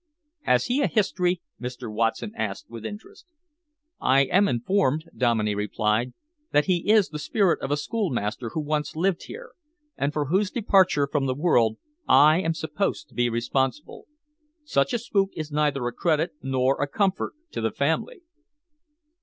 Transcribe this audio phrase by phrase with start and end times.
[0.45, 1.93] "Has he a history?" Mr.
[1.93, 3.27] Watson asked with interest.
[3.99, 6.13] "I am informed," Dominey replied,
[6.51, 9.51] "that he is the spirit of a schoolmaster who once lived here,
[9.95, 11.77] and for whose departure from the world
[12.07, 14.07] I am supposed to be responsible.
[14.63, 18.23] Such a spook is neither a credit nor a comfort to the family."